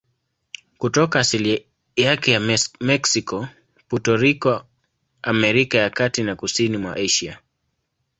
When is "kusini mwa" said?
6.35-6.95